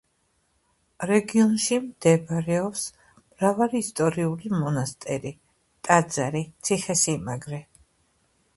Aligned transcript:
რეგიონში 1.09 1.77
მდებარეობს 1.83 2.87
მრავალი 3.19 3.81
ისტორიული 3.87 4.51
მონასტერი, 4.63 5.35
ტაძარი, 5.89 6.45
ციხესიმაგრე. 6.71 7.61